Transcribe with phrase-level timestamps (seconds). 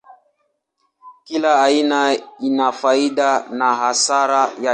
[1.25, 1.99] Kila aina
[2.41, 4.69] ina faida na hasara yake.